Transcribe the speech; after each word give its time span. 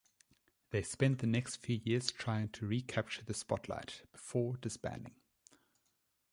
They 0.71 0.81
spent 0.81 1.19
the 1.19 1.27
next 1.27 1.57
few 1.57 1.79
years 1.83 2.09
trying 2.09 2.49
to 2.53 2.65
recapture 2.65 3.21
the 3.23 3.35
spotlight, 3.35 4.01
before 4.11 4.57
disbanding. 4.57 5.13